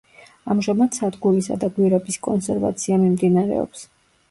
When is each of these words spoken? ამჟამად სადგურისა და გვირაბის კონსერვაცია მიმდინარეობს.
ამჟამად 0.53 0.97
სადგურისა 0.99 1.59
და 1.65 1.69
გვირაბის 1.77 2.19
კონსერვაცია 2.31 3.01
მიმდინარეობს. 3.05 3.89